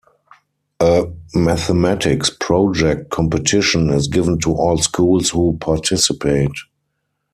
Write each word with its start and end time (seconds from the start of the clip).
A 0.79 1.11
Mathematics 1.35 2.31
Project 2.31 3.11
Competition 3.11 3.91
is 3.91 4.07
given 4.07 4.39
to 4.39 4.51
all 4.51 4.79
schools 4.79 5.29
who 5.29 5.59
participate. 5.59 6.49